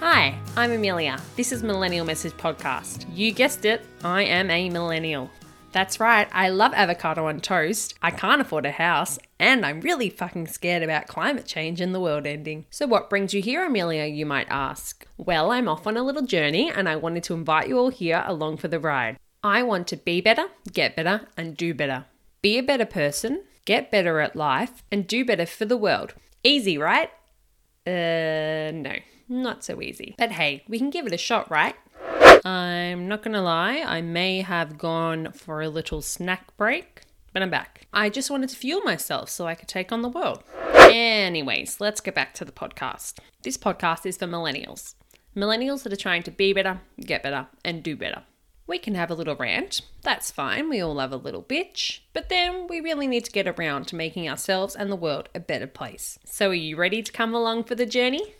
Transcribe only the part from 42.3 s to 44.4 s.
to the podcast. This podcast is for